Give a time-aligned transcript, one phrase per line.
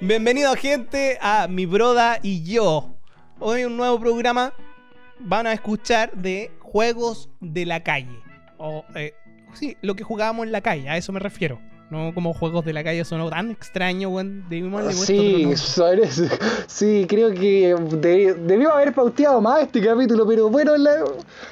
[0.00, 2.94] Bienvenido gente a Mi Broda y yo.
[3.40, 4.52] Hoy un nuevo programa.
[5.20, 8.20] Van a escuchar de juegos de la calle.
[8.58, 9.12] O, eh,
[9.54, 11.58] sí, lo que jugábamos en la calle, a eso me refiero.
[11.90, 14.44] No como juegos de la calle sonó tan extraño, weón.
[15.06, 15.42] Sí,
[16.02, 16.24] eso.
[16.66, 21.04] sí, creo que de- debimos haber pauteado más este capítulo, pero bueno, la-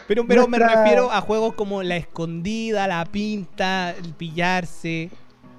[0.06, 5.10] Pero, pero me refiero a juegos como la escondida, la pinta, el pillarse.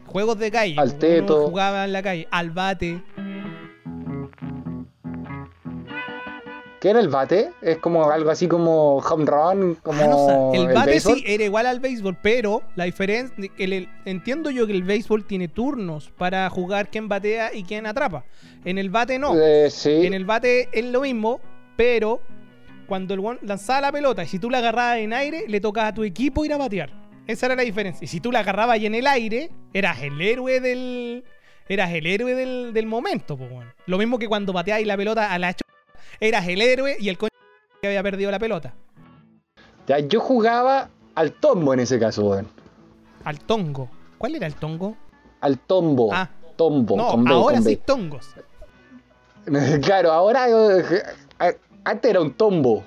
[0.08, 0.76] Juegos de calle.
[0.78, 1.38] Al teto.
[1.38, 2.28] uno jugaba en la calle.
[2.32, 3.02] Al bate.
[6.80, 7.50] ¿qué era el bate?
[7.62, 10.52] Es como algo así como home run, como Ah, no.
[10.54, 11.16] El bate béisbol.
[11.17, 13.36] sí era igual al béisbol, pero la diferencia.
[13.58, 17.88] el- el- entiendo yo que el béisbol tiene turnos para jugar quién batea y quién
[17.88, 18.26] atrapa.
[18.64, 19.34] En el bate no.
[19.36, 20.05] Eh, sí.
[20.05, 21.42] En el bate es lo mismo,
[21.76, 22.22] pero
[22.88, 25.88] cuando el one lanzaba la pelota y si tú la agarrabas en aire, le tocaba
[25.88, 26.92] a tu equipo ir a batear.
[27.27, 28.04] Esa era la diferencia.
[28.05, 31.23] Y si tú la agarrabas ahí en el aire, eras el héroe del.
[31.70, 33.73] Eras el héroe del, del momento, po, weón.
[33.86, 35.59] Lo mismo que cuando bateabas la pelota a la ch...
[36.22, 37.30] Eras el héroe y el coño
[37.81, 38.73] que había perdido la pelota.
[39.86, 42.48] Ya, yo jugaba al tombo en ese caso, weón.
[43.25, 43.89] Al tongo.
[44.17, 44.95] ¿Cuál era el tongo?
[45.42, 46.09] Al tombo.
[46.14, 46.30] Ah.
[46.55, 46.98] Tombo.
[46.98, 47.81] No, con B, ahora con sí B.
[47.86, 48.36] tongos.
[49.83, 52.83] claro, ahora eh, antes era un tombo.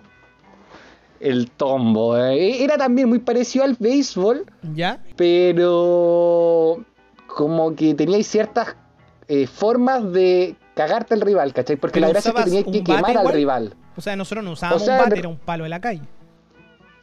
[1.21, 2.17] El tombo.
[2.17, 2.65] eh.
[2.65, 4.99] Era también muy parecido al béisbol, ¿Ya?
[5.17, 6.85] pero
[7.27, 8.75] como que teníais ciertas
[9.29, 11.77] eh, formas de cagarte al rival, ¿cachai?
[11.77, 13.75] Porque la gracia es que teníais que quemar al rival.
[13.97, 16.01] O sea, nosotros no usábamos O sea, un bate, era un palo de la calle.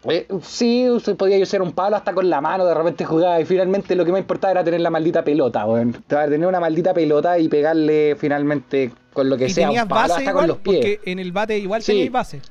[0.09, 3.45] Eh, sí, usted podía usar un palo hasta con la mano, de repente jugaba y
[3.45, 5.93] finalmente lo que me importaba era tener la maldita pelota, weón.
[6.07, 10.01] Tener una maldita pelota y pegarle finalmente con lo que y sea tenías un palo
[10.01, 10.75] base hasta igual, con los pies.
[10.77, 11.91] porque en el bate igual Sí.
[11.93, 12.41] tenías base.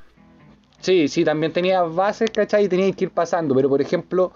[0.87, 2.67] Sí, sí, también tenías bases, ¿cachai?
[2.67, 4.31] Y tenías que ir pasando, pero por ejemplo,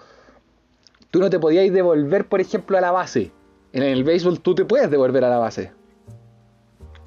[1.09, 3.31] tú no te podías devolver, por ejemplo, a la base.
[3.71, 5.71] En el béisbol tú te puedes devolver a la base.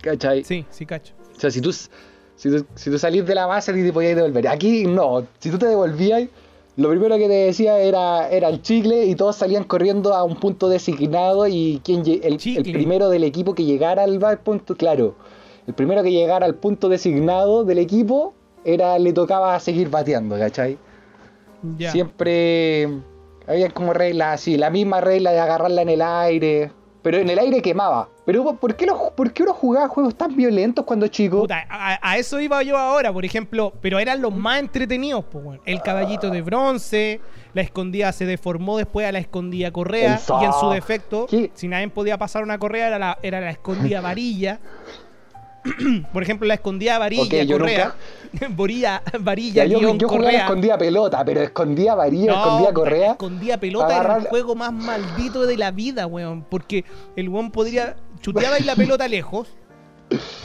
[0.00, 0.44] ¿Cachai?
[0.44, 1.12] Sí, sí, cacho.
[1.36, 4.16] O sea, si tú, si tú, si tú salís de la base, ni te podías
[4.16, 4.48] devolver.
[4.48, 6.26] Aquí no, si tú te devolvías,
[6.78, 10.36] lo primero que te decía era, era el chicle y todos salían corriendo a un
[10.36, 15.16] punto designado y quien el, el primero del equipo que llegara al punto, claro,
[15.66, 18.32] el primero que llegara al punto designado del equipo
[18.64, 20.78] era le tocaba seguir bateando, ¿cachai?
[21.90, 22.88] Siempre
[23.46, 27.38] había como reglas así, la misma regla de agarrarla en el aire, pero en el
[27.38, 28.08] aire quemaba.
[28.24, 31.40] Pero ¿por qué, los, ¿por qué uno jugaba juegos tan violentos cuando chico?
[31.40, 35.56] Puta, a, a eso iba yo ahora, por ejemplo, pero eran los más entretenidos, po.
[35.66, 37.20] El caballito de bronce,
[37.52, 41.50] la escondida se deformó después a la escondida correa, y en su defecto, ¿Qué?
[41.54, 44.60] si nadie podía pasar una correa, era la, era la escondida varilla.
[46.12, 47.94] por ejemplo, la escondida varilla, correa.
[48.50, 50.40] Varilla, varilla, Ya, yo, guion, yo jugaba correa.
[50.44, 53.10] escondida pelota, pero escondía varilla, No, escondía puta, correa.
[53.12, 56.44] Escondía pelota era el juego más maldito de la vida, weón.
[56.48, 56.84] Porque
[57.16, 57.96] el weón podría.
[58.20, 59.48] Chuteaba y la pelota lejos.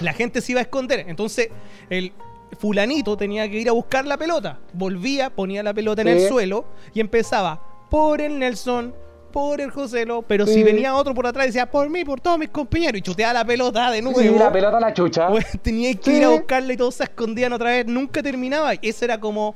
[0.01, 1.05] La gente se iba a esconder.
[1.07, 1.49] Entonces,
[1.89, 2.13] el
[2.59, 4.59] fulanito tenía que ir a buscar la pelota.
[4.73, 8.93] Volvía, ponía la pelota en el suelo y empezaba por el Nelson,
[9.31, 10.23] por el Joselo.
[10.27, 12.99] Pero si venía otro por atrás, decía por mí, por todos mis compañeros.
[12.99, 14.19] Y chuteaba la pelota de nuevo.
[14.19, 15.29] Sí, la pelota a la chucha.
[15.61, 17.85] Tenía que ir a buscarla y todos se escondían otra vez.
[17.85, 18.73] Nunca terminaba.
[18.75, 19.55] Y ese era como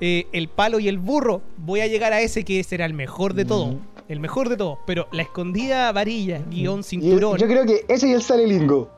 [0.00, 1.42] eh, el palo y el burro.
[1.56, 3.66] Voy a llegar a ese que ese era el mejor de todo.
[3.68, 3.78] Mm.
[4.08, 4.78] El mejor de todo.
[4.86, 7.38] Pero la escondida varilla, guion Y cinturón.
[7.38, 8.90] yo creo que ese y el salelingo.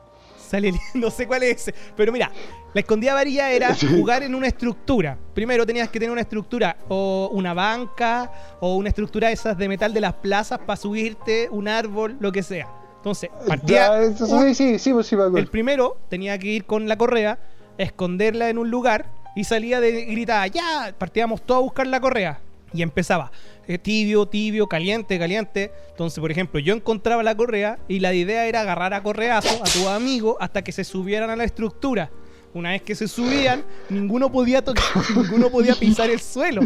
[0.49, 1.75] Sale, no sé cuál es ese.
[1.95, 2.31] Pero mira,
[2.73, 3.85] la escondida varilla era Sí.
[3.87, 5.17] jugar en una estructura.
[5.35, 9.67] Primero tenías que tener una estructura o una banca o una estructura de esas de
[9.67, 12.67] metal de las plazas para subirte un árbol, lo que sea.
[12.97, 16.87] Entonces, partía Ya, sí, sí, sí, pues sí me el primero tenía que ir con
[16.87, 17.39] la correa,
[17.77, 19.05] esconderla en un lugar
[19.35, 22.39] y salía de gritaba, ya, partíamos todos a buscar la correa.
[22.73, 23.31] Y empezaba,
[23.67, 25.71] eh, tibio, tibio, caliente, caliente.
[25.89, 29.67] Entonces, por ejemplo, yo encontraba la correa y la idea era agarrar a correazo a
[29.67, 32.11] tu amigo hasta que se subieran a la estructura.
[32.53, 34.83] Una vez que se subían, ninguno podía tocar,
[35.15, 36.61] ninguno podía pisar el suelo.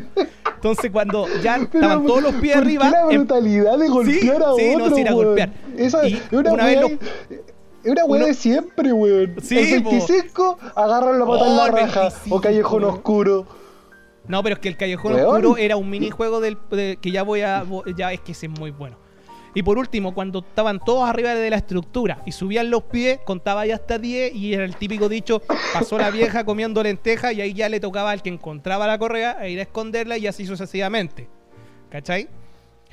[0.55, 3.87] Entonces, cuando ya Pero, estaban todos los pies ¿por qué arriba, la em- brutalidad de
[3.89, 5.49] golpear a sí, no, otro, sí, era golpear.
[5.77, 9.35] Esa Y es una una vez lo- es una weá de siempre, weón.
[9.43, 9.89] Sí, el po.
[9.89, 11.99] 25, agarran la pata en Oh, la raja.
[12.01, 12.95] 25, o callejón weón.
[12.95, 13.45] oscuro.
[14.27, 15.27] No, pero es que el Callejón Weón.
[15.27, 17.65] Oscuro era un minijuego del, de- que ya voy a.
[17.97, 18.97] Ya es que ese es muy bueno.
[19.55, 23.65] Y por último, cuando estaban todos arriba de la estructura y subían los pies, contaba
[23.67, 25.41] ya hasta 10 y era el típico dicho,
[25.73, 29.37] pasó la vieja comiendo lenteja y ahí ya le tocaba al que encontraba la correa
[29.39, 31.27] a ir a esconderla y así sucesivamente.
[31.91, 32.27] ¿Cachai?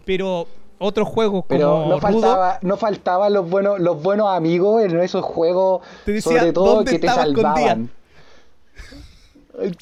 [0.05, 0.47] Pero
[0.79, 5.01] otros juegos Pero como no Rudo, faltaba, no faltaban los buenos, los buenos amigos en
[5.01, 7.91] esos juegos, Te decía, sobre todo ¿dónde que te salvaban.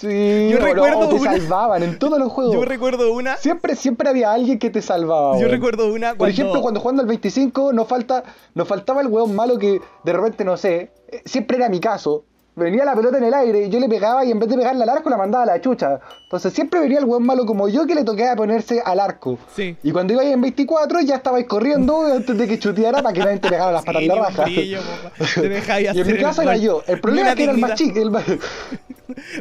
[0.00, 2.54] Sí, Yo recuerdo te una- salvaban en todos los juegos.
[2.54, 3.36] Yo recuerdo una.
[3.36, 5.34] Siempre, siempre había alguien que te salvaba.
[5.34, 5.50] Yo weón.
[5.50, 6.14] recuerdo una.
[6.14, 8.24] Por ejemplo, cuando jugando al 25 nos falta,
[8.54, 12.24] nos faltaba el weón malo que de repente, no sé, eh, siempre era mi caso.
[12.56, 14.82] Venía la pelota en el aire y yo le pegaba y en vez de pegarle
[14.82, 16.00] al arco la mandaba a la chucha.
[16.24, 19.38] Entonces siempre venía el weón malo como yo que le tocaba ponerse al arco.
[19.54, 19.76] Sí.
[19.84, 23.20] Y cuando iba ahí en 24 ya estabais corriendo antes de que chuteara para que
[23.20, 24.42] nadie te pegara las patas en la Sí, raja.
[24.42, 24.80] brillo.
[25.36, 25.40] Te
[25.82, 26.82] y en mi el caso era yo.
[26.88, 27.96] El problema es que era el más chico.
[28.00, 28.24] el más-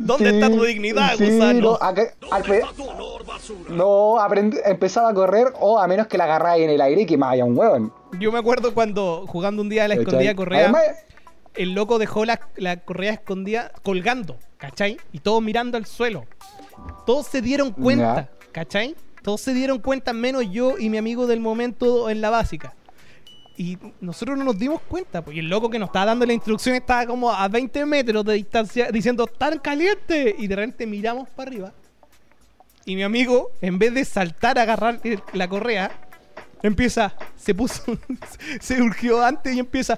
[0.01, 1.59] ¿Dónde está tu dignidad, sí, gusano?
[1.59, 2.61] no, acá- al pe-
[3.69, 4.15] no,
[4.65, 7.45] empezaba a correr o a menos que la agarrara en el aire y quemaba a
[7.45, 7.93] un huevón.
[8.19, 10.83] Yo me acuerdo cuando jugando un día a la escondida correa, Además,
[11.55, 14.97] el loco dejó la, la correa escondida colgando, ¿cachai?
[15.11, 16.25] Y todos mirando al suelo.
[17.05, 18.95] Todos se dieron cuenta, ¿cachai?
[19.23, 22.73] Todos se dieron cuenta, menos yo y mi amigo del momento en la básica.
[23.57, 26.33] Y nosotros no nos dimos cuenta, pues, y el loco que nos estaba dando la
[26.33, 30.35] instrucción estaba como a 20 metros de distancia diciendo, ¡tan caliente!
[30.37, 31.73] Y de repente miramos para arriba.
[32.85, 35.01] Y mi amigo, en vez de saltar a agarrar
[35.33, 35.91] la correa,
[36.61, 37.83] empieza, se puso,
[38.61, 39.97] se urgió antes y empieza,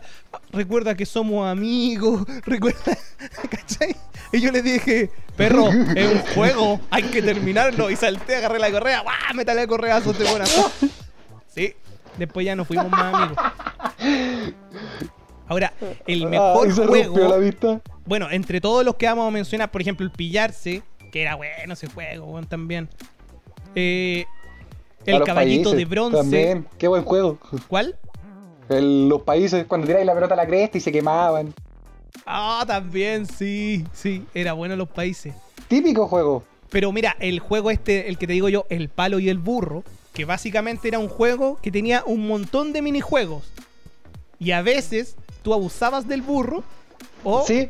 [0.53, 2.97] recuerda que somos amigos, recuerda,
[3.49, 3.93] ¿cachai?
[4.31, 7.89] Y yo le dije, perro, es un juego, hay que terminarlo.
[7.89, 9.15] Y salté, agarré la correa, ¡guau!
[9.33, 10.45] Métale la correa, de buena.
[11.47, 11.73] Sí,
[12.19, 13.37] después ya no fuimos más amigos.
[15.47, 15.73] Ahora,
[16.05, 17.17] el mejor ah, juego.
[17.17, 17.81] la vista.
[18.05, 21.73] Bueno, entre todos los que vamos a mencionar, por ejemplo, el pillarse, que era bueno
[21.73, 22.87] ese juego, también.
[23.73, 24.25] Eh,
[25.05, 26.17] el caballito países de bronce.
[26.17, 27.39] También, qué buen juego.
[27.67, 27.97] ¿Cuál?
[28.69, 31.53] El- los países, cuando tiráis la pelota a la cresta y se quemaban.
[32.25, 35.33] Ah, también, sí, sí, era bueno los países.
[35.67, 36.43] Típico juego.
[36.69, 39.83] Pero mira, el juego este, el que te digo yo, el palo y el burro,
[40.13, 43.43] que básicamente era un juego que tenía un montón de minijuegos.
[44.39, 46.63] Y a veces tú abusabas del burro
[47.23, 47.69] o Sí,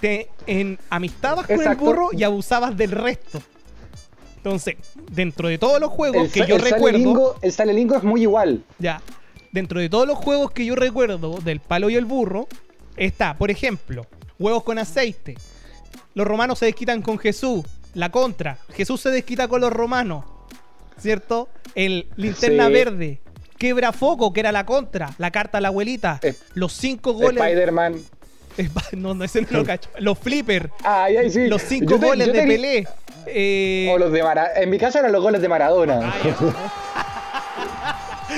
[0.00, 3.40] te en, amistabas con el burro y abusabas del resto.
[4.36, 4.76] Entonces,
[5.10, 8.62] dentro de todos los juegos el, que yo el recuerdo, el Salelingo es muy igual.
[8.78, 9.02] ya,
[9.52, 12.48] dentro de todos los juegos que yo recuerdo del palo y el burro,
[12.96, 14.06] está, por ejemplo,
[14.38, 15.36] huevos con aceite.
[16.14, 17.64] Los romanos se desquitan con Jesús,
[17.94, 18.58] la contra.
[18.72, 20.24] Jesús se desquita con los romanos,
[20.98, 21.48] ¿cierto?
[21.74, 22.72] El linterna Sí.
[22.72, 23.20] verde.
[23.58, 25.10] Quebra foco, que era la contra.
[25.18, 26.20] La carta a la abuelita.
[26.54, 27.42] Los cinco goles.
[27.42, 27.94] Spider-Man.
[28.96, 29.88] No, no, ese no lo cacho.
[29.98, 30.18] Los
[31.30, 31.46] sí.
[31.46, 32.88] Los cinco Yo goles de te- Pelé.
[33.26, 36.12] Eh, O los de Mara- En mi caso eran los goles de Maradona.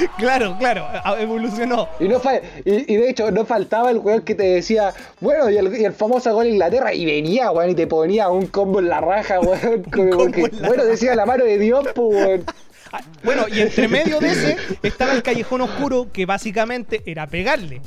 [0.19, 0.87] Claro, claro,
[1.19, 1.89] evolucionó.
[1.99, 5.49] Y, no fa- y, y de hecho, no faltaba el jugador que te decía, bueno,
[5.51, 8.47] y el, y el famoso gol de Inglaterra, y venía, weón, y te ponía un
[8.47, 9.85] combo en la raja, weón.
[10.61, 12.45] la bueno, decía la mano de Dios, pues, weón.
[12.93, 17.81] Ah, Bueno, y entre medio de ese estaba el callejón oscuro, que básicamente era pegarle,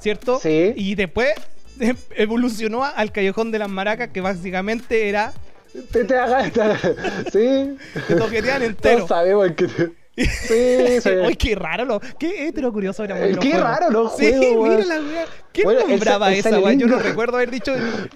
[0.00, 0.40] ¿cierto?
[0.40, 0.72] Sí.
[0.76, 1.30] Y después
[2.16, 5.32] evolucionó al callejón de las maracas, que básicamente era
[5.92, 6.52] Te, te hagas.
[7.32, 7.76] Sí.
[8.08, 8.96] que toquetean entero.
[8.98, 10.01] Todos sabemos que te.
[10.16, 11.08] Sí, sí.
[11.26, 13.18] Uy, qué raro, lo, qué hetero curioso era.
[13.26, 15.24] Eh, qué raro los Sí, mira la wea.
[15.52, 16.74] ¿Quién Bueno, nombraba el esa wea?
[16.74, 17.72] Yo no recuerdo haber dicho,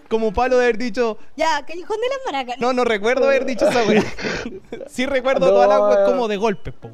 [0.08, 2.60] como palo de haber dicho, Ya, Callejón de las Maracas.
[2.60, 4.04] No, no recuerdo haber dicho esa wea.
[4.88, 5.52] sí recuerdo No.
[5.52, 6.90] todas las weas como de golpes, po.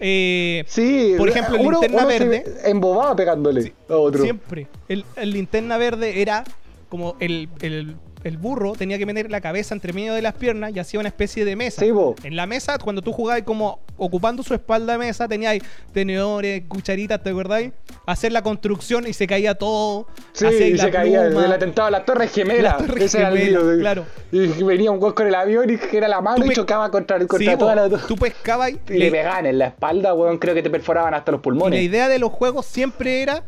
[0.00, 2.44] Eh, Sí, Por ejemplo, el uno, linterna uno se verde.
[2.64, 4.22] embobaba pegándole a otro.
[4.22, 4.66] Siempre.
[4.88, 6.44] El, el linterna verde era
[6.90, 10.72] como el, el, el burro tenía que meter la cabeza entre medio de las piernas
[10.74, 11.82] y hacía una especie de mesa.
[11.82, 11.90] Sí.
[12.24, 15.58] En la mesa, cuando tú jugabas como ocupando su espalda de mesa, tenías
[15.92, 17.72] tenedores, cucharitas, ¿te acordáis?
[18.04, 20.06] Hacer la construcción y se caía todo.
[20.32, 22.78] Sí, y la se caía el atentado a las Torres Gemelas.
[22.78, 24.04] Las Torres Ese era el lío, claro.
[24.32, 27.18] Y venía un gol con el avión y era la mano Tú y chocaba contra,
[27.26, 27.88] contra Sí, toda la.
[27.88, 30.38] Tú pescabas y, Y le pegaban en la espalda, weón.
[30.38, 31.80] Creo que te perforaban hasta los Y la pulmones.
[31.82, 33.44] idea de los juegos siempre era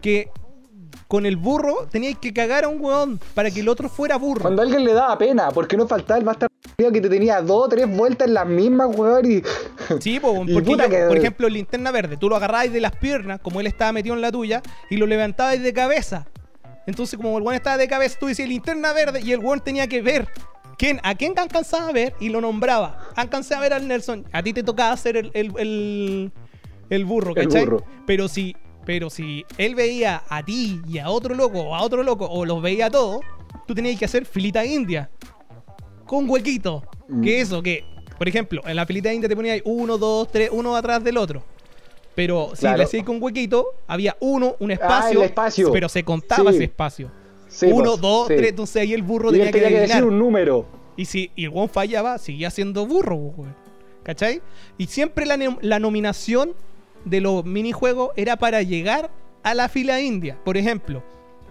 [0.00, 0.30] que
[1.08, 4.42] con el burro teníais que cagar a un weón para que el otro fuera burro.
[4.42, 6.50] Cuando a alguien le daba pena, porque no faltaba el bastardo
[6.92, 9.30] que te tenía dos o tres vueltas en las mismas, weón.
[9.30, 9.42] Y...
[10.00, 12.80] Sí, po, Y porque puta yo, que- por ejemplo, linterna verde, tú lo agarrabas de
[12.80, 16.26] las piernas, como él estaba metido en la tuya, y lo levantabas de cabeza.
[16.86, 19.86] Entonces, como el weón estaba de cabeza, tú decías linterna verde, y el weón tenía
[19.86, 20.28] que ver
[20.76, 22.98] quién, a quién alcanzaba a ver y lo nombraba.
[23.16, 24.24] Alcancé a ver al Nelson.
[24.32, 26.32] A ti te tocaba hacer el, el, el,
[26.90, 27.64] el burro, El ¿cachai?
[27.64, 27.84] burro.
[28.06, 28.54] Pero si,
[28.86, 32.46] pero si él veía a ti y a otro loco, o a otro loco, o
[32.46, 33.20] los veía a todos,
[33.66, 35.10] tú tenías que hacer filita india.
[36.06, 36.82] Con huequito.
[37.08, 37.20] Mm.
[37.22, 37.84] Que eso, que,
[38.16, 41.42] por ejemplo, en la filita india te ponías uno, dos, tres, uno atrás del otro.
[42.14, 42.78] Pero si Claro.
[42.78, 45.72] le hacías con huequito, había uno, un Ah, espacio, el espacio.
[45.72, 46.56] pero se contaba Sí.
[46.56, 47.10] ese espacio.
[47.48, 48.34] Sí, uno, pues, dos, sí.
[48.36, 49.96] tres, entonces ahí el burro Y tenía él que tenía que adivinar.
[50.02, 50.66] decir un número.
[50.96, 53.56] Y si y el weón fallaba, seguía siendo burro, pues, weón.
[54.04, 54.40] ¿Cachai?
[54.78, 56.54] Y siempre la nominación
[57.06, 59.10] de los minijuegos era para llegar
[59.42, 60.36] a la fila india.
[60.44, 61.02] Por ejemplo,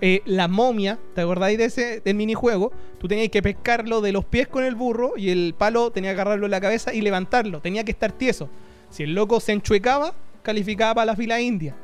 [0.01, 2.71] eh, la momia, ¿te acordáis de ese del minijuego?
[2.99, 6.21] Tú tenías que pescarlo de los pies con el burro y el palo tenía que
[6.21, 7.61] agarrarlo en la cabeza y levantarlo.
[7.61, 8.49] Tenía que estar tieso.
[8.89, 11.75] Si el loco se enchuecaba, calificaba para la fila india.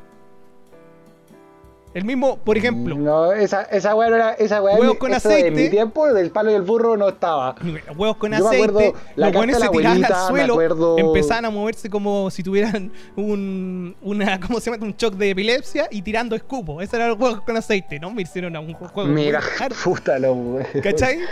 [1.94, 4.32] El mismo, por ejemplo, No, esa, esa weá era.
[4.32, 5.50] Esa weá Huevos en- con aceite.
[5.50, 7.54] mi tiempo, del palo y el burro no estaba.
[7.96, 10.98] huevos con Yo me aceite, acuerdo la los buenos se tiraban al me suelo, acuerdo-
[10.98, 14.84] empezaban a moverse como si tuvieran un, una, ¿cómo se llama?
[14.86, 16.80] Un shock de epilepsia y tirando escupo.
[16.80, 18.10] Ese era el huevos con aceite, ¿no?
[18.10, 19.40] Me hicieron a un juego Mira,
[19.84, 20.66] puta lo weón.
[20.82, 21.18] ¿Cachai?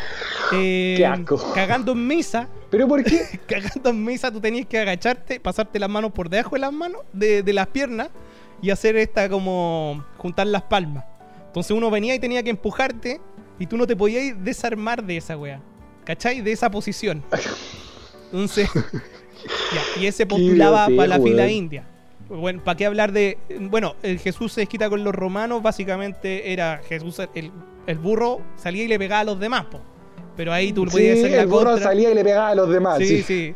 [0.52, 1.40] Eh, Qué asco.
[1.55, 3.23] Cagando en misa, ¿Pero por qué?
[3.47, 7.02] cagando en misa, tú tenías que agacharte, pasarte las manos por debajo de las manos,
[7.12, 8.09] de, de las piernas,
[8.62, 11.05] y hacer esta como juntar las palmas.
[11.47, 13.21] Entonces uno venía y tenía que empujarte,
[13.59, 15.61] y tú no te podías desarmar de esa wea.
[16.05, 16.40] ¿Cachai?
[16.40, 17.23] De esa posición.
[18.33, 21.85] Entonces, ya, y ese postulaba para la fila india.
[22.29, 23.38] Bueno, ¿para qué hablar de.?
[23.59, 27.50] Bueno, el Jesús se desquita con los romanos, básicamente era Jesús, el,
[27.87, 29.81] el burro salía y le pegaba a los demás, po.
[30.37, 31.88] Pero ahí tú Sí, podías hacer la el burro contra.
[31.88, 32.99] salía y le pegaba a los demás.
[32.99, 33.23] Sí, sí.
[33.25, 33.55] sí.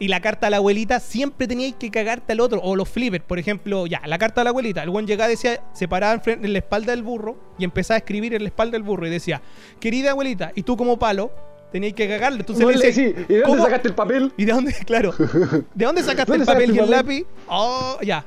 [0.00, 2.60] Y la carta a la abuelita siempre teníais que cagarte al otro.
[2.62, 4.82] O los flippers, por ejemplo, ya, la carta a la abuelita.
[4.82, 7.96] El buen llegaba decía, se paraba en, frente- en la espalda del burro y empezaba
[7.96, 9.40] a escribir en la espalda del burro y decía,
[9.78, 11.30] querida abuelita, y tú como palo,
[11.70, 12.40] teníais que cagarle.
[12.40, 13.62] Entonces No le dice, sí, ¿Y de dónde ¿cómo?
[13.62, 14.32] sacaste el papel?
[14.38, 15.12] ¿Y de dónde, claro?
[15.74, 17.26] ¿De dónde sacaste ¿Dónde el papel y el lápiz?
[17.46, 18.24] Oh, ya.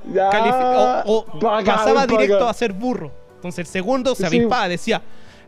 [1.06, 2.50] O o Pa' acá, pasaba directo acá.
[2.52, 3.12] a ser burro.
[3.38, 4.38] Entonces el segundo se Sí.
[4.38, 5.02] avispaba, decía,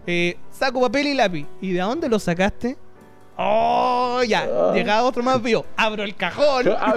[0.08, 1.46] eh, saco papel y lápiz.
[1.62, 2.78] ¿Y de dónde lo sacaste?
[3.38, 4.48] Oh, ya.
[4.50, 4.72] Ah.
[4.74, 5.66] Llegaba otro más vio.
[5.78, 6.68] Abro el cajón.
[6.80, 6.96] Ah,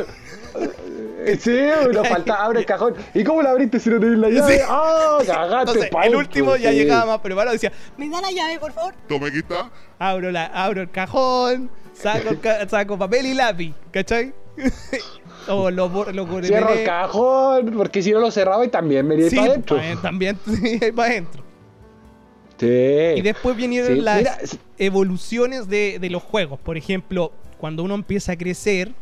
[1.24, 1.58] eh, Sí,
[1.92, 2.94] nos falta, abre el cajón.
[3.12, 4.56] ¿Y cómo lo abriste si no tenés la llave?
[4.58, 4.62] Sí.
[4.68, 5.18] ¡Ah!
[5.26, 6.76] cagaste Entonces, el último ya sí.
[6.76, 7.52] llegaba más preparado.
[7.52, 8.94] Decía, ¿me da la llave, por favor?
[9.08, 9.70] Tome, está.
[9.98, 13.74] Abro, la, abro el cajón, saco, ca- saco papel y lápiz.
[13.90, 14.32] ¿Cachai?
[15.48, 19.30] o lo, lo Cierro el cajón, porque si no lo cerraba y también me iría
[19.30, 19.76] Sí, para adentro.
[19.96, 20.38] pa- también
[20.94, 21.42] para adentro.
[22.58, 22.66] Sí.
[23.16, 24.38] Y después vinieron Sí, las mira,
[24.78, 26.58] evoluciones de, de los juegos.
[26.58, 28.92] Por ejemplo, cuando uno empieza a crecer,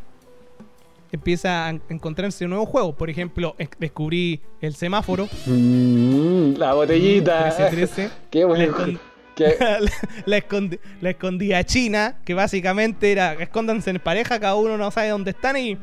[1.13, 2.95] empieza a encontrarse nuevos juegos.
[2.97, 5.29] Por ejemplo, es- descubrí el semáforo.
[5.47, 7.51] Mm, la botellita.
[7.71, 8.11] 13-13.
[8.31, 8.65] Qué La, bueno.
[8.77, 8.99] escon-
[9.35, 9.79] Qué- la,
[10.27, 15.09] la escondi- la escondida china, que básicamente era escóndanse en pareja, cada uno no sabe
[15.11, 15.79] dónde están y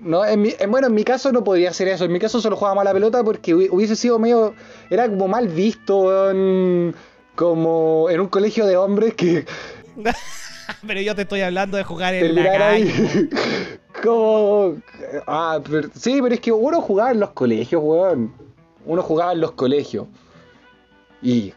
[0.00, 2.04] No, en mi, en- bueno, en mi caso no podría ser eso.
[2.04, 4.54] En mi caso solo jugaba mal la pelota porque hubi- hubiese sido medio.
[4.88, 6.94] Era como mal visto, weón,
[7.34, 9.44] como en un colegio de hombres que
[10.86, 13.28] pero yo te estoy hablando de jugar en la calle.
[14.02, 14.76] como.
[15.26, 18.32] Ah, pero- sí, pero es que uno jugaba en los colegios, weón.
[18.86, 20.06] Uno jugaba en los colegios.
[21.22, 21.52] Y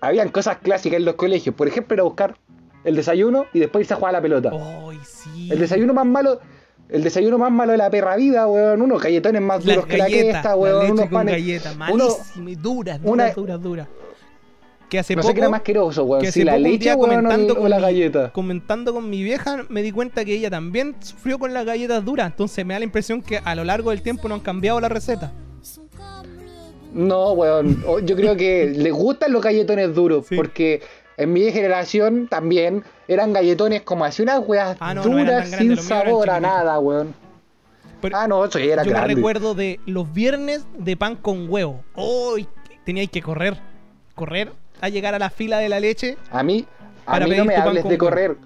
[0.00, 1.54] habían cosas clásicas en los colegios.
[1.54, 2.36] Por ejemplo, era buscar
[2.82, 4.50] el desayuno y después irse a jugar a la pelota.
[4.52, 5.48] Ay, sí.
[5.52, 6.40] El desayuno más malo.
[6.88, 8.82] El desayuno más malo de la perra vida, weón.
[8.82, 10.80] Unos galletones más duros que la cresta, la weón.
[10.80, 11.34] leche Unos panes.
[11.34, 13.88] galletas, malísimas y duras, duras, una- duras, duras.
[14.90, 16.22] Que hace no poco, sé qué era más asqueroso, weón.
[16.22, 18.30] que Si la leche, weón, o, comentando, o con la mi, galleta.
[18.32, 22.30] comentando con mi vieja, me di cuenta que ella también sufrió con las galletas duras.
[22.30, 24.88] Entonces me da la impresión que a lo largo del tiempo no han cambiado la
[24.90, 25.32] receta.
[26.92, 27.82] No, weón.
[27.86, 30.26] O- Yo creo que les gustan los galletones duros.
[30.28, 30.36] Sí.
[30.36, 30.80] Porque
[31.16, 35.58] en mi generación también eran galletones como así unas weas Ah, no, no duras grandes,
[35.58, 37.14] sin sabor a nada, weón.
[38.00, 41.48] Pero Ah, no, eso ya era yo me recuerdo de los viernes de pan con
[41.48, 41.82] huevo.
[41.94, 42.46] ¡Uy!
[42.84, 43.56] teníais que correr.
[44.14, 46.18] Correr a llegar a la fila de la leche.
[46.30, 46.66] A mí,
[47.06, 48.36] a mí no me hables de correr.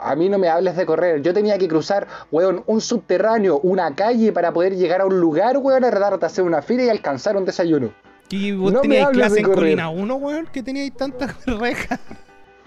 [0.00, 1.22] A mí no me hables de correr.
[1.22, 5.58] Yo tenía que cruzar, weón, un subterráneo, una calle para poder llegar a un lugar,
[5.58, 7.90] weón, a tratarte de hacer una fila y alcanzar un desayuno.
[8.30, 9.58] Y vos No hables clase de en correr.
[9.60, 12.00] Colina 1, weón, que teníais tantas rejas.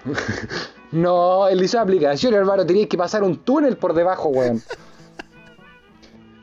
[0.91, 4.61] No, liceo de aplicación, hermano, tenías que pasar un túnel por debajo, weón.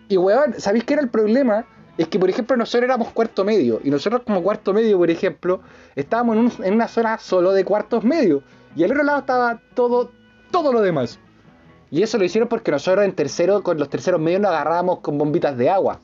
[0.08, 1.66] Y weón, ¿sabéis qué era el problema?
[1.98, 3.80] Es que, por ejemplo, nosotros éramos cuarto medio.
[3.84, 5.60] Y nosotros como cuarto medio, por ejemplo,
[5.96, 8.42] estábamos en, un- en una zona solo de cuartos medios.
[8.74, 10.12] Y al otro lado estaba todo,
[10.50, 11.18] todo lo demás.
[11.90, 15.18] Y eso lo hicieron porque nosotros en tercero, con los terceros medios, nos agarrábamos con
[15.18, 16.00] bombitas de agua.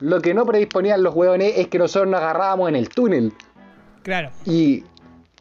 [0.00, 3.32] Lo que no predisponían los hueones es que nosotros nos agarrábamos en el túnel.
[4.02, 4.30] Claro.
[4.46, 4.84] Y,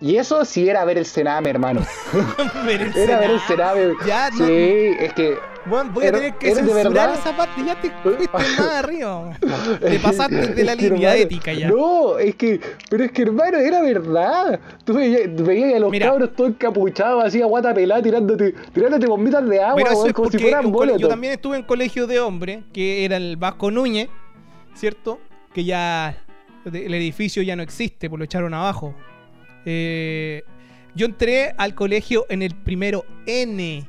[0.01, 1.81] y eso sí era ver el cename, hermano.
[2.65, 3.03] Merecerá.
[3.03, 3.93] Era ver el cename.
[4.05, 4.45] Ya, no.
[4.45, 4.53] Sí,
[4.99, 5.37] es que.
[5.69, 7.61] Weón, voy a tener que censurar esa parte.
[7.65, 7.91] Ya te
[8.31, 9.37] más arriba.
[9.81, 11.67] Te pasaste de la Es que, línea hermano, ética ya.
[11.69, 12.61] No, es que.
[12.89, 14.59] Pero es que, hermano, era verdad.
[14.85, 16.07] Tú veías, veías a los Mira.
[16.07, 20.37] cabros todos encapuchados, así a guata pelada, tirándote, tirándote bombitas de agua, es como si
[20.39, 21.09] fueran cole- yo boletos.
[21.09, 24.07] también estuve en colegio de hombre, que era el Vasco Núñez,
[24.77, 25.19] ¿cierto?
[25.53, 26.17] Que ya
[26.65, 28.93] el edificio ya no existe, pues lo echaron abajo.
[29.65, 30.43] Eh,
[30.95, 33.87] yo entré al colegio en el primero N.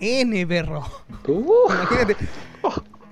[0.00, 0.82] N, perro.
[1.26, 2.16] Uh, Imagínate.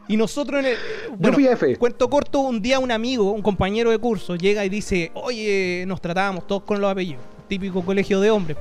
[0.08, 0.76] Y nosotros en el.
[1.18, 1.36] Bueno,
[1.78, 6.00] cuento corto, un día un amigo, un compañero de curso, llega y dice, oye, nos
[6.00, 7.22] tratábamos todos con los apellidos.
[7.46, 8.56] Típico colegio de hombres.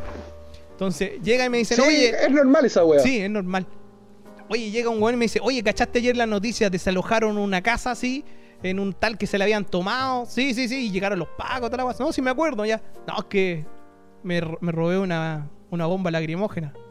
[0.71, 2.09] Entonces, llega y me dice, Sí, oye.
[2.09, 2.99] es normal esa weá.
[2.99, 3.65] Sí, es normal.
[4.49, 6.71] Oye, llega un weón y me dice, oye, ¿cachaste ayer las noticias?
[6.71, 8.23] Desalojaron una casa así,
[8.63, 10.25] en un tal que se la habían tomado.
[10.25, 12.03] Sí, sí, sí, y llegaron los pagos, toda la cosa.
[12.03, 12.81] No, sí me acuerdo ya.
[13.07, 13.65] No, es que
[14.23, 16.73] me, me robé una, una bomba lacrimógena.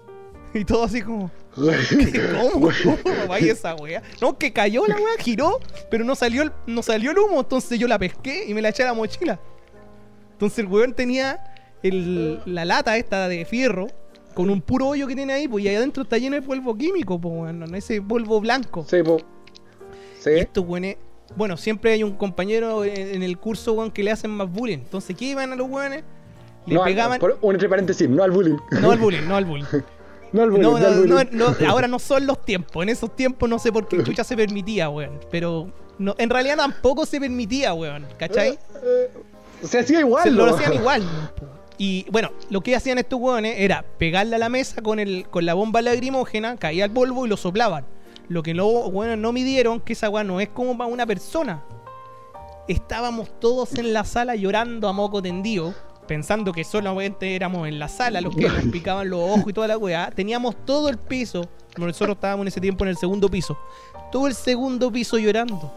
[0.54, 2.22] Y todo así como, ¿qué?
[2.50, 2.70] ¿cómo?
[3.02, 4.02] ¿Cómo vaya esa wea?
[4.22, 5.58] No, que cayó la wea, giró,
[5.90, 8.70] pero no salió, el, no salió el humo, entonces yo la pesqué y me la
[8.70, 9.38] eché a la mochila.
[10.32, 13.88] Entonces el weón tenía el- la lata esta de fierro
[14.36, 16.76] con un puro hoyo que tiene ahí, pues y ahí adentro está lleno de polvo
[16.76, 18.84] químico, pues weón, ese polvo blanco.
[18.86, 19.16] Sí, po.
[20.20, 20.28] Sí.
[20.30, 20.98] Y estos weones,
[21.36, 24.76] bueno, siempre hay un compañero en, el curso, weón, que le hacen más bullying.
[24.76, 26.04] Entonces, ¿qué iban a los weones?
[26.66, 27.18] Le No, pegaban.
[27.18, 28.58] por- un entre paréntesis, no al bullying.
[28.82, 29.64] No al bullying, no al bullying.
[30.32, 31.28] No al bullying, No, no, al no, bullying.
[31.32, 32.82] no, no, ahora no son los tiempos.
[32.82, 35.18] En esos tiempos no sé por qué chucha se permitía, weón.
[35.30, 38.04] Pero no, en realidad tampoco se permitía, weón.
[38.18, 38.58] ¿Cachai?
[38.84, 39.10] Eh,
[39.62, 40.24] Se hacía igual.
[40.24, 41.02] Se lo hacían igual.
[41.78, 45.44] Y bueno, lo que hacían estos weones era pegarle a la mesa con, el, con
[45.44, 47.84] la bomba lagrimógena, caía el polvo y lo soplaban.
[48.28, 51.62] Lo que los weones no midieron, que esa weá no es como para una persona.
[52.66, 55.74] Estábamos todos en la sala llorando a moco tendido,
[56.08, 59.68] pensando que solamente éramos en la sala los que nos picaban los ojos y toda
[59.68, 60.10] la weá.
[60.10, 63.56] Teníamos todo el piso, nosotros estábamos en ese tiempo en el segundo piso,
[64.10, 65.72] todo el segundo piso llorando.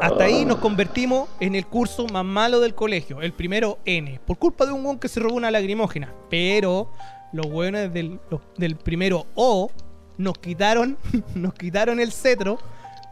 [0.00, 4.38] Hasta ahí nos convertimos en el curso más malo del colegio, el primero N, por
[4.38, 6.12] culpa de un weón que se robó una lagrimógena.
[6.30, 6.90] Pero
[7.32, 9.70] los weones del, los- del primero O
[10.16, 10.96] nos quitaron,
[11.34, 12.58] nos quitaron el cetro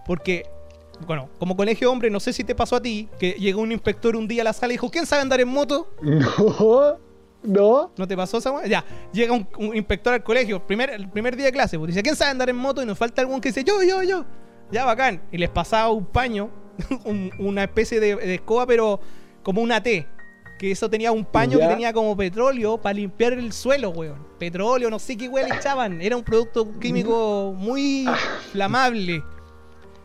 [0.07, 0.45] porque,
[1.07, 4.15] bueno, como colegio hombre, no sé si te pasó a ti, que llegó un inspector
[4.17, 5.89] un día a la sala y dijo, ¿quién sabe andar en moto?
[6.03, 6.99] No,
[7.43, 7.91] no.
[7.97, 8.67] ¿No te pasó esa?
[8.67, 12.03] Ya, llega un, un inspector al colegio, primer, el primer día de clase, pues dice,
[12.03, 12.83] ¿quién sabe andar en moto?
[12.83, 14.25] Y nos falta algún que dice, yo, yo, yo.
[14.73, 15.23] Ya, bacán.
[15.31, 16.51] Y les pasaba un paño,
[17.05, 19.01] un- una especie de, de escoba, pero
[19.43, 20.07] como una T.
[20.59, 21.67] Que eso tenía un paño Ya.
[21.69, 24.17] que tenía como petróleo para limpiar el suelo, weón.
[24.39, 26.01] Petróleo, no sé qué weón le echaban.
[26.01, 28.07] Era un producto químico muy
[28.53, 29.23] flamable.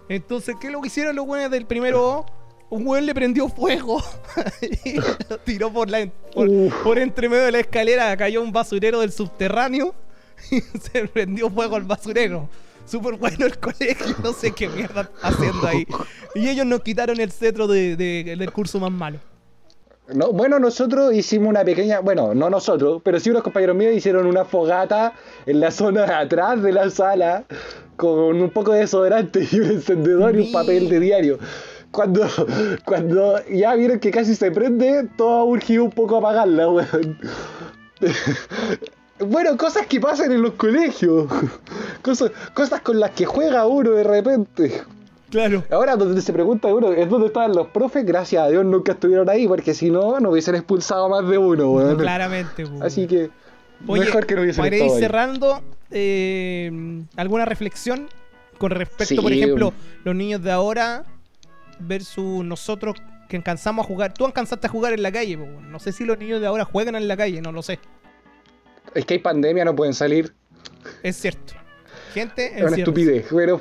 [0.10, 2.26] Entonces, ¿qué es lo que hicieron los weones del primero?
[2.70, 4.02] Un weón le prendió fuego
[4.86, 6.50] y lo tiró por, la, por,
[6.84, 8.16] por entre medio de la escalera.
[8.18, 9.94] Cayó un basurero del subterráneo
[10.52, 12.50] y se prendió fuego al basurero.
[12.92, 15.86] Súper bueno el colegio, no sé qué mierda haciendo ahí.
[16.36, 19.20] Y ellos nos quitaron el cetro de- de- del curso más malo.
[20.14, 24.26] No, bueno, nosotros hicimos una pequeña, bueno, no nosotros, pero sí unos compañeros míos hicieron
[24.26, 25.14] una fogata
[25.46, 27.46] en la zona de atrás de la sala
[27.96, 31.40] con un poco de desodorante y un encendedor y un papel de diario.
[31.92, 32.26] Cuando,
[32.86, 37.18] cuando ya vieron que casi se prende, todo urgió un poco a apagarla, weón.
[39.26, 41.28] Bueno, cosas que pasan en los colegios.
[42.02, 44.82] Cosas, cosas con las que juega uno de repente.
[45.30, 45.64] Claro.
[45.72, 48.06] Ahora donde se pregunta uno, ¿es donde estaban los profes?
[48.06, 51.72] Gracias a Dios nunca estuvieron ahí, porque si no, no hubiesen expulsado más de uno,
[51.72, 51.98] weón.
[51.98, 52.66] Claramente.
[52.66, 52.82] pues.
[52.82, 53.30] Así que,
[53.88, 58.10] Oye, mejor que no hubiesen para ir cerrando, eh, ¿alguna reflexión
[58.58, 59.22] con respecto, Sí.
[59.22, 61.06] por ejemplo, los niños de ahora
[61.80, 62.96] versus nosotros
[63.30, 64.14] que alcanzamos a jugar?
[64.14, 66.66] Tú alcanzaste a jugar en la calle, po, no sé si los niños de ahora
[66.66, 67.80] juegan en la calle, no lo sé.
[68.96, 70.34] Es que hay pandemia, no pueden salir.
[71.04, 71.54] Es cierto.
[72.14, 73.60] Gente, Es una estupidez, pero...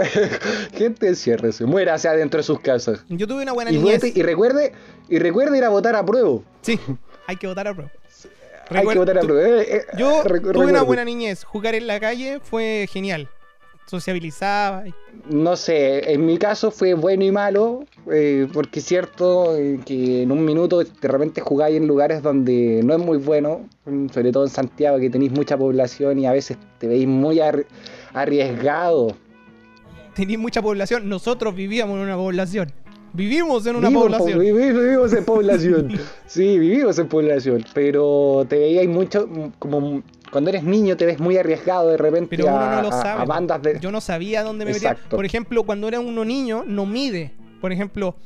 [0.74, 3.04] Gente, enciérrese, muérase adentro de sus casas.
[3.08, 4.00] Yo tuve una buena Y, niñez.
[4.02, 4.72] vote- y recuerde,
[5.08, 6.40] y recuerde ir a votar a prueba.
[6.62, 6.78] Sí,
[7.26, 7.92] hay que votar a prueba.
[8.70, 9.62] Hay que votar a prueba.
[9.62, 11.44] eh, eh, Yo tuve una buena niñez.
[11.44, 13.28] Jugar en la calle fue genial.
[13.90, 14.84] Sociabilizaba.
[15.28, 20.22] No sé, en mi caso fue bueno y malo, eh, porque es cierto eh, que
[20.22, 23.68] en un minuto de repente jugáis en lugares donde no es muy bueno,
[24.12, 27.66] sobre todo en Santiago que tenéis mucha población y a veces te veis muy arri-
[28.14, 29.16] arriesgado.
[30.14, 31.08] Tenía mucha población.
[31.08, 32.70] Nosotros vivíamos en una población.
[33.12, 34.38] Vivimos en una Vivimos, población.
[34.38, 35.88] po- vivi- vivimos en población.
[36.26, 41.36] sí, vivimos en población, pero te veíais mucho, como cuando eres niño te ves muy
[41.36, 43.22] arriesgado de repente Pero uno a, no lo sabe.
[43.22, 43.78] a bandas de...
[43.80, 44.92] Yo no sabía dónde me metía.
[44.92, 45.16] Exacto.
[45.16, 47.34] Por ejemplo, cuando era uno niño, no mide.
[47.60, 48.16] Por ejemplo,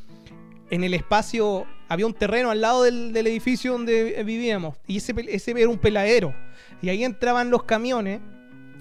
[0.70, 4.76] en el espacio había un terreno al lado del, del edificio donde vivíamos.
[4.86, 6.34] Y ese, ese era un peladero.
[6.82, 8.20] Y ahí entraban los camiones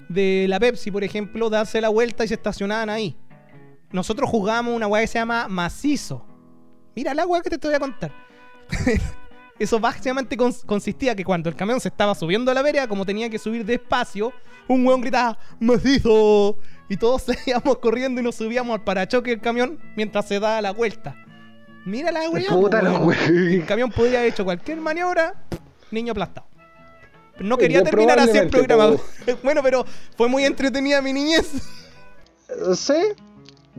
[0.08, 3.16] de la Pepsi, por ejemplo, darse la vuelta y se estacionaban ahí.
[3.90, 6.26] Nosotros jugábamos una weá que se llama macizo.
[6.94, 8.12] Mira la weá que te estoy a contar.
[9.58, 13.06] Eso básicamente cons- consistía que cuando el camión se estaba subiendo a la vereda, como
[13.06, 14.32] tenía que subir despacio,
[14.66, 16.58] un weón gritaba ¡Macizo!
[16.88, 20.72] Y todos seguíamos corriendo y nos subíamos al parachoque del camión mientras se daba la
[20.72, 21.14] vuelta.
[21.86, 22.50] Mira la weá.
[23.00, 23.26] Wea.
[23.26, 25.34] El camión podría haber hecho cualquier maniobra,
[25.90, 26.46] niño aplastado.
[27.38, 28.96] No quería terminar así el programa.
[29.42, 29.84] bueno, pero
[30.16, 31.50] fue muy entretenida mi niñez.
[32.74, 32.94] Sí,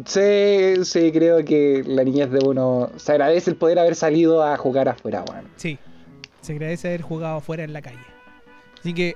[0.05, 4.57] sí, sí, creo que la niñez de uno se agradece el poder haber salido a
[4.57, 5.45] jugar afuera, weón.
[5.55, 5.77] Sí,
[6.41, 7.97] se agradece haber jugado afuera en la calle.
[8.79, 9.15] Así que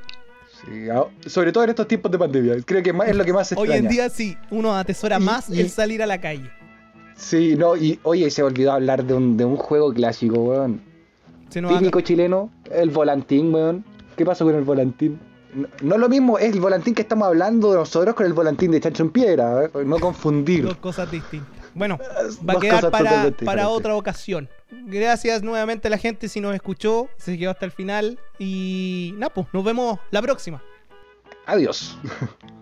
[0.66, 3.48] Sí, a- sobre todo en estos tiempos de pandemia, creo que es lo que más
[3.48, 3.90] se hoy en extraña.
[3.90, 6.50] día sí, uno atesora Y- más y- el salir a la calle.
[7.16, 10.82] Sí, no, y oye, se olvidó hablar de un, de un juego clásico, weón.
[11.50, 13.84] Típico chileno, el volantín, weón.
[14.18, 15.20] ¿Qué pasó con el volantín?
[15.54, 18.34] No, no es lo mismo, es el volantín que estamos hablando de nosotros con el
[18.34, 19.70] volantín de Chancho en Piedra, ¿eh?
[19.86, 20.64] no confundir.
[20.64, 21.60] dos cosas distintas.
[21.74, 22.00] Bueno,
[22.48, 24.50] va a quedar para, para otra ocasión.
[24.72, 29.34] Gracias nuevamente a la gente si nos escuchó, se quedó hasta el final y nada,
[29.34, 30.62] pues nos vemos la próxima.
[31.46, 31.98] Adiós.